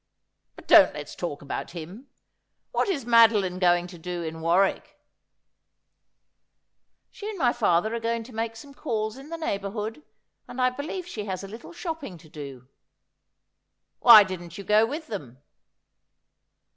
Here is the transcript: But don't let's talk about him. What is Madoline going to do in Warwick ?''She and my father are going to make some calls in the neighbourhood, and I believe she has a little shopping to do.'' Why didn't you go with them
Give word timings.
But 0.55 0.67
don't 0.67 0.95
let's 0.95 1.13
talk 1.15 1.43
about 1.43 1.77
him. 1.77 2.07
What 2.71 2.89
is 2.89 3.05
Madoline 3.05 3.59
going 3.59 3.85
to 3.85 3.99
do 3.99 4.23
in 4.23 4.41
Warwick 4.41 4.97
?''She 7.11 7.29
and 7.29 7.37
my 7.37 7.53
father 7.53 7.93
are 7.93 7.99
going 7.99 8.23
to 8.23 8.33
make 8.33 8.55
some 8.55 8.73
calls 8.73 9.15
in 9.15 9.29
the 9.29 9.37
neighbourhood, 9.37 10.01
and 10.47 10.59
I 10.59 10.71
believe 10.71 11.05
she 11.05 11.25
has 11.25 11.43
a 11.43 11.47
little 11.47 11.71
shopping 11.71 12.17
to 12.17 12.29
do.'' 12.29 12.67
Why 13.99 14.23
didn't 14.23 14.57
you 14.57 14.63
go 14.63 14.87
with 14.87 15.05
them 15.05 15.37